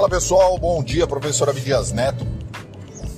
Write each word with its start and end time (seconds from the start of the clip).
Fala 0.00 0.08
pessoal, 0.08 0.56
bom 0.56 0.82
dia, 0.82 1.06
professor 1.06 1.50
Abdias 1.50 1.92
Neto. 1.92 2.26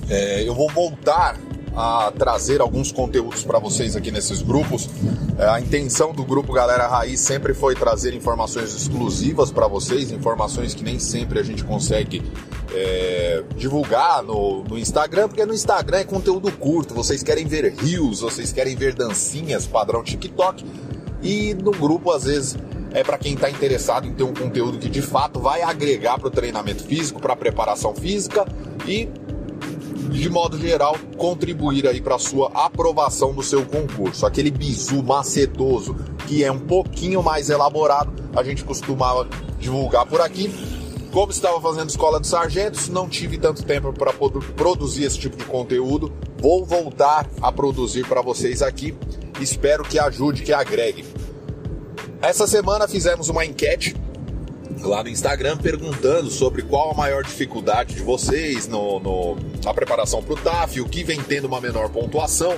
É, 0.09 0.45
eu 0.45 0.53
vou 0.53 0.69
voltar 0.69 1.39
a 1.73 2.11
trazer 2.11 2.59
alguns 2.59 2.91
conteúdos 2.91 3.41
para 3.45 3.57
vocês 3.57 3.95
aqui 3.95 4.11
nesses 4.11 4.41
grupos. 4.41 4.89
É, 5.39 5.47
a 5.47 5.61
intenção 5.61 6.11
do 6.11 6.25
grupo 6.25 6.51
Galera 6.51 6.85
Raiz 6.85 7.21
sempre 7.21 7.53
foi 7.53 7.73
trazer 7.73 8.13
informações 8.13 8.75
exclusivas 8.75 9.49
para 9.49 9.65
vocês, 9.65 10.11
informações 10.11 10.73
que 10.73 10.83
nem 10.83 10.99
sempre 10.99 11.39
a 11.39 11.43
gente 11.43 11.63
consegue 11.63 12.21
é, 12.73 13.45
divulgar 13.55 14.21
no, 14.21 14.65
no, 14.65 14.77
Instagram, 14.77 15.29
porque 15.29 15.45
no 15.45 15.53
Instagram 15.53 15.99
é 15.99 16.03
conteúdo 16.03 16.51
curto, 16.51 16.93
vocês 16.93 17.23
querem 17.23 17.47
ver 17.47 17.73
rios, 17.75 18.19
vocês 18.19 18.51
querem 18.51 18.75
ver 18.75 18.93
dancinhas 18.93 19.65
padrão 19.65 20.03
TikTok, 20.03 20.65
e 21.21 21.53
no 21.53 21.71
grupo 21.71 22.11
às 22.11 22.25
vezes 22.25 22.57
é 22.93 23.03
para 23.03 23.17
quem 23.17 23.33
está 23.33 23.49
interessado 23.49 24.07
em 24.07 24.13
ter 24.13 24.23
um 24.23 24.33
conteúdo 24.33 24.77
que 24.77 24.89
de 24.89 25.01
fato 25.01 25.39
vai 25.39 25.61
agregar 25.61 26.19
para 26.19 26.27
o 26.27 26.31
treinamento 26.31 26.83
físico, 26.83 27.19
para 27.19 27.33
a 27.33 27.35
preparação 27.35 27.93
física 27.95 28.45
e 28.87 29.09
de 30.13 30.29
modo 30.29 30.59
geral, 30.59 30.95
contribuir 31.17 31.87
aí 31.87 31.99
para 31.99 32.19
sua 32.19 32.51
aprovação 32.53 33.33
do 33.33 33.41
seu 33.41 33.65
concurso. 33.65 34.25
Aquele 34.25 34.51
bizu 34.51 35.01
macetoso 35.01 35.95
que 36.27 36.43
é 36.43 36.51
um 36.51 36.59
pouquinho 36.59 37.23
mais 37.23 37.49
elaborado, 37.49 38.13
a 38.35 38.43
gente 38.43 38.63
costumava 38.63 39.27
divulgar 39.59 40.05
por 40.05 40.21
aqui. 40.21 40.53
Como 41.11 41.31
estava 41.31 41.59
fazendo 41.61 41.89
escola 41.89 42.19
de 42.19 42.27
sargentos, 42.27 42.89
não 42.89 43.07
tive 43.07 43.37
tanto 43.37 43.63
tempo 43.63 43.93
para 43.93 44.13
produzir 44.55 45.03
esse 45.03 45.19
tipo 45.19 45.37
de 45.37 45.45
conteúdo. 45.45 46.11
Vou 46.39 46.65
voltar 46.65 47.27
a 47.41 47.51
produzir 47.51 48.07
para 48.07 48.21
vocês 48.21 48.61
aqui. 48.61 48.95
Espero 49.39 49.83
que 49.83 49.99
ajude, 49.99 50.41
que 50.41 50.51
agregue. 50.51 51.05
Essa 52.23 52.47
semana 52.47 52.87
fizemos 52.87 53.27
uma 53.27 53.43
enquete 53.43 53.93
lá 54.79 55.03
no 55.03 55.09
Instagram 55.09 55.57
perguntando 55.57 56.31
sobre 56.31 56.61
qual 56.61 56.91
a 56.91 56.93
maior 56.93 57.21
dificuldade 57.21 57.95
de 57.95 58.01
vocês 58.01 58.65
no, 58.65 58.97
no 59.01 59.37
na 59.61 59.73
preparação 59.73 60.23
para 60.23 60.33
o 60.33 60.37
TAF, 60.37 60.79
o 60.79 60.87
que 60.87 61.03
vem 61.03 61.21
tendo 61.21 61.47
uma 61.47 61.59
menor 61.59 61.89
pontuação. 61.89 62.57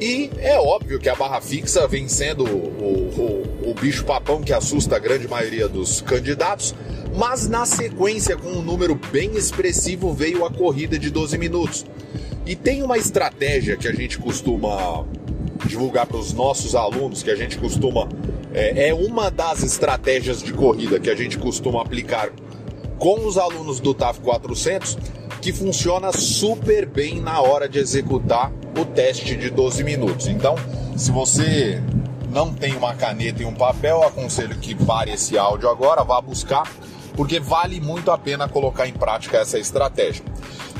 E 0.00 0.28
é 0.38 0.58
óbvio 0.58 0.98
que 0.98 1.08
a 1.08 1.14
barra 1.14 1.40
fixa 1.40 1.86
vem 1.86 2.08
sendo 2.08 2.44
o, 2.44 3.62
o, 3.64 3.70
o, 3.70 3.74
bicho 3.74 4.04
papão 4.04 4.42
que 4.42 4.52
assusta 4.52 4.96
a 4.96 4.98
grande 4.98 5.28
maioria 5.28 5.68
dos 5.68 6.00
candidatos, 6.00 6.74
mas 7.14 7.48
na 7.48 7.64
sequência, 7.64 8.36
com 8.36 8.48
um 8.48 8.60
número 8.60 8.96
bem 9.12 9.36
expressivo, 9.36 10.12
veio 10.12 10.44
a 10.44 10.50
corrida 10.50 10.98
de 10.98 11.10
12 11.10 11.38
minutos. 11.38 11.86
E 12.44 12.56
tem 12.56 12.82
uma 12.82 12.98
estratégia 12.98 13.76
que 13.76 13.86
a 13.86 13.92
gente 13.92 14.18
costuma 14.18 15.06
divulgar 15.66 16.06
para 16.06 16.16
os 16.16 16.32
nossos 16.32 16.74
alunos, 16.74 17.22
que 17.22 17.30
a 17.30 17.36
gente 17.36 17.58
costuma 17.58 18.08
é, 18.52 18.88
é 18.88 18.94
uma 18.94 19.30
das 19.30 19.62
estratégias 19.62 20.42
de 20.42 20.52
corrida 20.52 20.98
que 20.98 21.10
a 21.10 21.14
gente 21.14 21.36
costuma 21.36 21.82
aplicar 21.82 22.30
com 22.98 23.26
os 23.26 23.36
alunos 23.36 23.80
do 23.80 23.92
TAF 23.92 24.20
400 24.20 24.96
que 25.42 25.52
funciona 25.52 26.10
super 26.12 26.86
bem 26.86 27.20
na 27.20 27.40
hora 27.40 27.68
de 27.68 27.78
executar 27.78 28.50
o 28.78 28.84
teste 28.84 29.36
de 29.36 29.50
12 29.50 29.84
minutos. 29.84 30.26
Então, 30.26 30.56
se 30.96 31.10
você 31.10 31.82
não 32.30 32.52
tem 32.52 32.74
uma 32.74 32.94
caneta 32.94 33.42
e 33.42 33.44
um 33.44 33.54
papel, 33.54 34.02
aconselho 34.02 34.56
que 34.56 34.74
pare 34.74 35.12
esse 35.12 35.38
áudio 35.38 35.68
agora, 35.68 36.02
vá 36.02 36.20
buscar, 36.20 36.70
porque 37.14 37.38
vale 37.38 37.80
muito 37.80 38.10
a 38.10 38.18
pena 38.18 38.48
colocar 38.48 38.88
em 38.88 38.92
prática 38.92 39.38
essa 39.38 39.58
estratégia. 39.58 40.24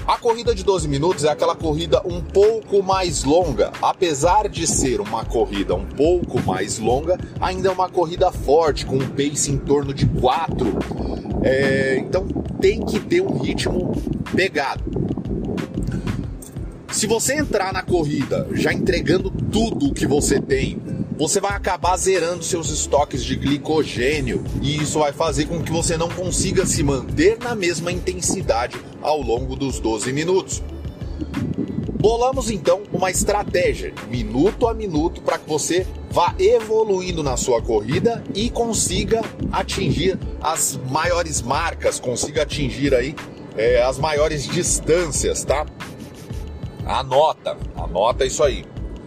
A 0.07 0.17
corrida 0.17 0.55
de 0.55 0.63
12 0.63 0.87
minutos 0.87 1.25
é 1.25 1.29
aquela 1.29 1.57
corrida 1.57 2.01
um 2.05 2.21
pouco 2.21 2.81
mais 2.81 3.25
longa. 3.25 3.73
Apesar 3.83 4.49
de 4.49 4.65
ser 4.65 5.01
uma 5.01 5.25
corrida 5.25 5.75
um 5.75 5.85
pouco 5.85 6.41
mais 6.43 6.79
longa, 6.79 7.19
ainda 7.41 7.69
é 7.69 7.73
uma 7.73 7.89
corrida 7.89 8.31
forte, 8.31 8.87
com 8.87 8.99
um 8.99 9.09
pace 9.09 9.51
em 9.51 9.59
torno 9.59 9.93
de 9.93 10.07
4. 10.07 10.79
É, 11.43 11.97
então 11.99 12.25
tem 12.61 12.85
que 12.85 13.01
ter 13.01 13.21
um 13.21 13.37
ritmo 13.39 14.01
pegado. 14.33 14.85
Se 16.93 17.09
você 17.09 17.35
entrar 17.35 17.73
na 17.73 17.83
corrida 17.83 18.47
já 18.53 18.73
entregando 18.73 19.29
tudo 19.29 19.89
o 19.89 19.93
que 19.93 20.07
você 20.07 20.41
tem, 20.41 20.81
você 21.19 21.41
vai 21.41 21.53
acabar 21.53 21.97
zerando 21.97 22.45
seus 22.45 22.69
estoques 22.71 23.25
de 23.25 23.37
glicogênio 23.37 24.45
e 24.61 24.77
isso 24.77 24.99
vai 24.99 25.13
fazer 25.13 25.47
com 25.47 25.63
que 25.63 25.73
você 25.73 25.97
não 25.97 26.11
consiga 26.11 26.67
se 26.67 26.83
manter 26.83 27.39
na 27.39 27.55
mesma 27.55 27.91
intensidade 27.91 28.77
ao 29.01 29.21
longo 29.21 29.57
dos 29.57 29.81
12 29.81 30.13
minutos. 30.13 30.63
Bolamos 31.99 32.51
então 32.51 32.83
uma 32.93 33.11
estratégia, 33.11 33.95
minuto 34.09 34.69
a 34.69 34.75
minuto, 34.75 35.23
para 35.23 35.39
que 35.39 35.49
você 35.49 35.87
vá 36.11 36.35
evoluindo 36.39 37.23
na 37.23 37.37
sua 37.37 37.63
corrida 37.63 38.23
e 38.35 38.51
consiga 38.51 39.23
atingir 39.51 40.19
as 40.41 40.79
maiores 40.91 41.41
marcas, 41.41 41.99
consiga 41.99 42.43
atingir 42.43 42.95
aí 42.95 43.17
é, 43.57 43.83
as 43.83 43.99
maiores 43.99 44.47
distâncias, 44.47 45.45
tá? 45.45 45.67
Anota, 46.85 47.57
anota 47.75 48.25
isso 48.25 48.45
aí. 48.45 48.65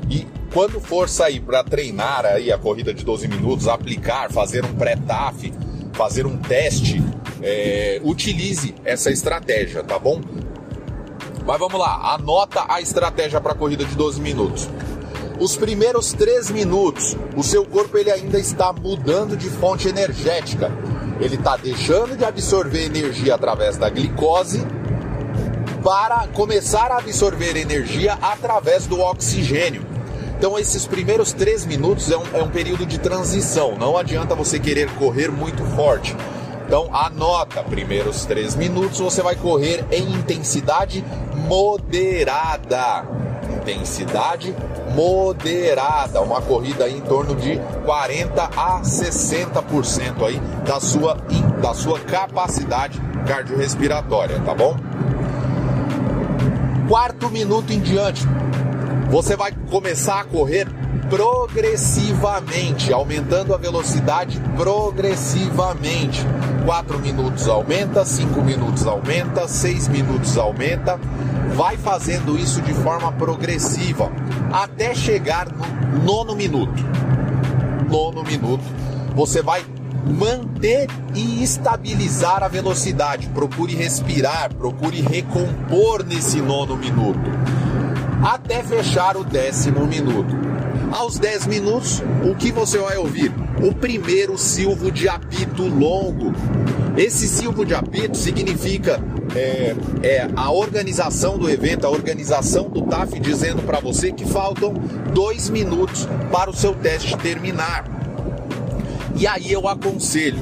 E 0.09 0.27
quando 0.53 0.79
for 0.79 1.07
sair 1.07 1.39
para 1.39 1.63
treinar 1.63 2.25
aí 2.25 2.51
a 2.51 2.57
corrida 2.57 2.93
de 2.93 3.03
12 3.03 3.27
minutos, 3.27 3.67
aplicar, 3.67 4.31
fazer 4.31 4.65
um 4.65 4.73
pré-TAF, 4.73 5.53
fazer 5.93 6.25
um 6.25 6.37
teste, 6.37 7.03
é, 7.41 8.01
utilize 8.03 8.73
essa 8.83 9.11
estratégia, 9.11 9.83
tá 9.83 9.99
bom? 9.99 10.21
Mas 11.45 11.59
vamos 11.59 11.79
lá, 11.79 12.13
anota 12.13 12.65
a 12.67 12.81
estratégia 12.81 13.39
para 13.39 13.53
a 13.53 13.55
corrida 13.55 13.85
de 13.85 13.95
12 13.95 14.19
minutos. 14.21 14.69
Os 15.39 15.55
primeiros 15.55 16.11
3 16.13 16.51
minutos, 16.51 17.15
o 17.35 17.43
seu 17.43 17.65
corpo 17.65 17.97
ele 17.97 18.11
ainda 18.11 18.39
está 18.39 18.73
mudando 18.73 19.37
de 19.37 19.49
fonte 19.49 19.87
energética. 19.87 20.71
Ele 21.19 21.35
está 21.35 21.55
deixando 21.55 22.17
de 22.17 22.25
absorver 22.25 22.85
energia 22.85 23.35
através 23.35 23.77
da 23.77 23.89
glicose 23.89 24.65
para 25.83 26.27
começar 26.33 26.91
a 26.91 26.97
absorver 26.97 27.55
energia 27.55 28.17
através 28.21 28.85
do 28.85 28.99
oxigênio. 28.99 29.88
Então, 30.39 30.57
esses 30.57 30.87
primeiros 30.87 31.33
três 31.33 31.65
minutos 31.65 32.09
é 32.09 32.17
um, 32.17 32.23
é 32.33 32.41
um 32.41 32.49
período 32.49 32.85
de 32.85 32.97
transição. 32.97 33.75
Não 33.77 33.97
adianta 33.97 34.33
você 34.33 34.57
querer 34.57 34.89
correr 34.95 35.29
muito 35.29 35.61
forte. 35.75 36.15
Então, 36.65 36.87
anota: 36.95 37.61
primeiros 37.61 38.23
três 38.23 38.55
minutos 38.55 38.99
você 38.99 39.21
vai 39.21 39.35
correr 39.35 39.83
em 39.91 40.13
intensidade 40.13 41.03
moderada. 41.35 43.05
Intensidade 43.59 44.55
moderada, 44.95 46.21
uma 46.21 46.41
corrida 46.41 46.87
em 46.87 47.01
torno 47.01 47.35
de 47.35 47.59
40 47.83 48.41
a 48.41 48.81
60% 48.81 50.25
aí 50.25 50.39
da 50.65 50.79
sua, 50.79 51.17
da 51.61 51.73
sua 51.73 51.99
capacidade 51.99 52.97
cardiorrespiratória, 53.27 54.39
tá 54.39 54.55
bom? 54.55 54.77
Quarto 56.87 57.29
minuto 57.29 57.73
em 57.73 57.79
diante, 57.79 58.25
você 59.09 59.35
vai 59.35 59.51
começar 59.71 60.19
a 60.19 60.23
correr 60.23 60.67
progressivamente, 61.09 62.93
aumentando 62.93 63.55
a 63.55 63.57
velocidade 63.57 64.39
progressivamente. 64.55 66.23
4 66.65 66.99
minutos 66.99 67.47
aumenta, 67.47 68.05
5 68.05 68.41
minutos 68.43 68.85
aumenta, 68.85 69.47
6 69.47 69.87
minutos 69.87 70.37
aumenta. 70.37 70.99
Vai 71.55 71.75
fazendo 71.77 72.37
isso 72.37 72.61
de 72.61 72.73
forma 72.73 73.11
progressiva 73.11 74.11
até 74.53 74.93
chegar 74.93 75.47
no 75.51 76.03
nono 76.03 76.35
minuto. 76.35 76.83
Nono 77.89 78.23
minuto, 78.23 78.63
você 79.15 79.41
vai 79.41 79.65
manter 80.05 80.87
e 81.15 81.43
estabilizar 81.43 82.43
a 82.43 82.47
velocidade. 82.47 83.27
Procure 83.29 83.73
respirar, 83.73 84.53
procure 84.53 85.01
recompor 85.01 86.05
nesse 86.05 86.39
nono 86.39 86.77
minuto 86.77 87.68
até 88.23 88.61
fechar 88.63 89.17
o 89.17 89.23
décimo 89.23 89.85
minuto. 89.85 90.35
Aos 90.91 91.19
10 91.19 91.47
minutos, 91.47 92.01
o 92.23 92.35
que 92.35 92.51
você 92.51 92.77
vai 92.79 92.97
ouvir? 92.97 93.31
O 93.61 93.73
primeiro 93.73 94.37
silvo 94.37 94.91
de 94.91 95.07
apito 95.07 95.67
longo. 95.67 96.33
Esse 96.97 97.27
silvo 97.27 97.65
de 97.65 97.75
apito 97.75 98.17
significa 98.17 98.99
é, 99.35 99.75
é, 100.01 100.27
a 100.35 100.51
organização 100.51 101.37
do 101.37 101.49
evento, 101.49 101.85
a 101.85 101.89
organização 101.89 102.69
do 102.69 102.81
TAF 102.81 103.19
dizendo 103.19 103.61
para 103.61 103.79
você 103.79 104.11
que 104.11 104.25
faltam 104.25 104.73
dois 105.13 105.49
minutos 105.49 106.07
para 106.31 106.49
o 106.49 106.53
seu 106.53 106.73
teste 106.73 107.15
terminar. 107.17 107.85
E 109.15 109.27
aí 109.27 109.51
eu 109.51 109.67
aconselho 109.67 110.41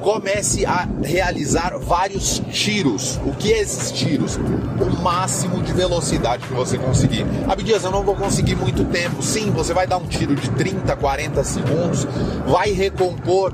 comece 0.00 0.64
a 0.66 0.88
realizar 1.02 1.78
vários 1.78 2.40
tiros. 2.50 3.20
O 3.24 3.32
que 3.32 3.52
é 3.52 3.60
esses 3.60 3.92
tiros? 3.92 4.36
O 4.36 5.02
máximo 5.02 5.62
de 5.62 5.72
velocidade 5.72 6.46
que 6.46 6.52
você 6.52 6.78
conseguir. 6.78 7.24
Abdias, 7.48 7.84
eu 7.84 7.90
não 7.90 8.02
vou 8.02 8.14
conseguir 8.14 8.56
muito 8.56 8.84
tempo. 8.84 9.22
Sim, 9.22 9.50
você 9.50 9.72
vai 9.72 9.86
dar 9.86 9.98
um 9.98 10.06
tiro 10.06 10.34
de 10.34 10.50
30, 10.50 10.96
40 10.96 11.44
segundos, 11.44 12.06
vai 12.46 12.72
recompor. 12.72 13.52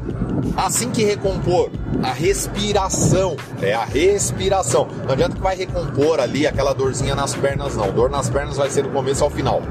Assim 0.57 0.91
que 0.91 1.05
recompor, 1.05 1.71
a 2.03 2.13
respiração, 2.13 3.37
é 3.61 3.75
a 3.75 3.85
respiração. 3.85 4.87
Não 5.05 5.13
adianta 5.13 5.35
que 5.37 5.43
vai 5.43 5.57
recompor 5.57 6.21
ali 6.21 6.47
aquela 6.47 6.73
dorzinha 6.73 7.15
nas 7.15 7.35
pernas, 7.35 7.75
não. 7.75 7.91
Dor 7.93 8.11
nas 8.11 8.31
pernas 8.31 8.57
vai 8.57 8.71
ser 8.71 8.83
do 8.83 8.91
começo 8.91 9.25
ao 9.25 9.31
final 9.31 9.63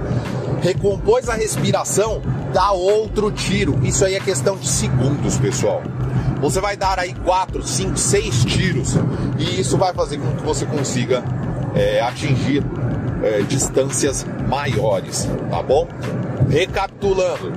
recompôs 0.66 1.30
a 1.30 1.36
respiração, 1.36 2.22
dá 2.52 2.72
outro 2.72 3.32
tiro. 3.32 3.80
Isso 3.84 4.04
aí 4.04 4.16
é 4.16 4.20
questão 4.20 4.58
de 4.58 4.68
segundos, 4.68 5.38
pessoal. 5.38 5.84
Você 6.46 6.62
vai 6.62 6.78
dar 6.78 7.00
aí 7.00 7.12
4, 7.12 7.64
5, 7.64 7.98
6 7.98 8.46
tiros 8.46 8.94
e 9.40 9.60
isso 9.60 9.80
vai 9.80 9.92
fazer 9.96 10.20
com 10.20 10.32
que 10.36 10.44
você 10.44 10.64
consiga 10.64 11.24
é, 11.74 12.00
atingir 12.02 12.64
é, 13.24 13.42
distâncias 13.42 14.24
maiores, 14.48 15.28
tá 15.50 15.64
bom? 15.64 15.88
Recapitulando, 16.48 17.52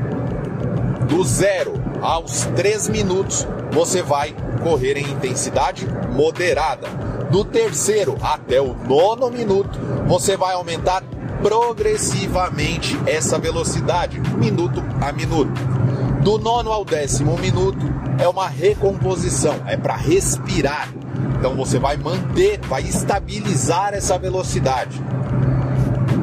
do 1.07 1.23
zero 1.23 1.75
aos 2.01 2.47
3 2.57 2.89
minutos 2.89 3.47
você 3.71 4.01
vai 4.01 4.35
correr 4.63 4.97
em 4.97 5.11
intensidade 5.11 5.87
moderada. 6.11 6.89
Do 7.31 7.45
terceiro 7.45 8.17
até 8.23 8.59
o 8.59 8.73
nono 8.73 9.31
minuto 9.31 9.79
você 10.07 10.35
vai 10.35 10.55
aumentar 10.55 11.03
progressivamente 11.43 12.99
essa 13.05 13.39
velocidade, 13.39 14.19
minuto 14.39 14.83
a 14.99 15.13
minuto. 15.13 15.61
Do 16.23 16.39
nono 16.39 16.73
ao 16.73 16.87
décimo 16.87 17.37
minuto 17.37 18.08
é 18.19 18.29
uma 18.29 18.49
recomposição, 18.49 19.55
é 19.67 19.77
para 19.77 19.97
respirar. 19.97 20.89
Então 21.39 21.55
você 21.55 21.79
vai 21.79 21.97
manter, 21.97 22.61
vai 22.69 22.83
estabilizar 22.83 23.95
essa 23.95 24.19
velocidade. 24.19 25.01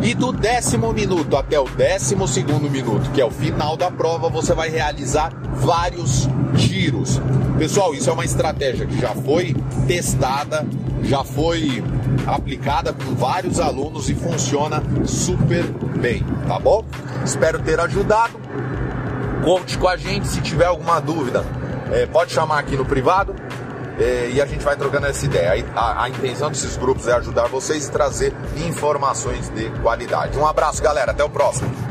E 0.02 0.14
do 0.14 0.32
décimo 0.32 0.94
minuto 0.94 1.36
até 1.36 1.60
o 1.60 1.64
décimo 1.64 2.28
segundo 2.28 2.70
minuto, 2.70 3.10
que 3.12 3.22
é 3.22 3.26
o 3.26 3.32
final 3.32 3.76
da 3.76 3.90
prova, 3.90 4.30
você 4.30 4.54
vai 4.54 4.70
realizar 4.70 5.34
vários 5.56 6.28
tiros. 6.58 7.20
Pessoal, 7.58 7.94
isso 7.94 8.10
é 8.10 8.14
uma 8.14 8.26
estratégia 8.26 8.86
que 8.86 9.00
já 9.00 9.16
foi 9.16 9.56
testada, 9.88 10.66
já 11.02 11.24
foi 11.24 11.84
aplicada 12.28 12.94
com 12.94 13.16
vários 13.16 13.60
alunos 13.60 14.10
e 14.10 14.14
funciona 14.14 14.84
super 15.06 15.64
bem, 16.00 16.24
tá 16.48 16.60
bom? 16.60 16.84
Espero 17.24 17.60
ter 17.60 17.80
ajudado. 17.80 18.34
Conte 19.44 19.78
com 19.78 19.88
a 19.88 19.96
gente 19.96 20.28
se 20.28 20.42
tiver 20.42 20.66
alguma 20.66 21.00
dúvida. 21.00 21.44
É, 21.92 22.06
pode 22.06 22.32
chamar 22.32 22.60
aqui 22.60 22.76
no 22.76 22.86
privado 22.86 23.36
é, 24.00 24.30
e 24.32 24.42
a 24.42 24.46
gente 24.46 24.64
vai 24.64 24.76
trocando 24.76 25.08
essa 25.08 25.26
ideia. 25.26 25.66
A, 25.76 25.80
a, 25.80 26.04
a 26.04 26.10
intenção 26.10 26.50
desses 26.50 26.76
grupos 26.78 27.08
é 27.08 27.14
ajudar 27.14 27.48
vocês 27.48 27.88
e 27.88 27.92
trazer 27.92 28.34
informações 28.58 29.50
de 29.50 29.70
qualidade. 29.82 30.38
Um 30.38 30.46
abraço, 30.46 30.82
galera. 30.82 31.12
Até 31.12 31.24
o 31.24 31.30
próximo. 31.30 31.85